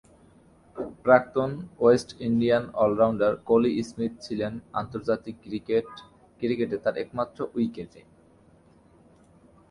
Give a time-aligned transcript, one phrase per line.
[1.05, 1.51] প্রাক্তন
[1.81, 5.35] West Indian all-rounder Collie Smith ছিলেন আন্তর্জাতিক
[6.39, 7.91] ক্রিকেটে তার একমাত্র উইকেট।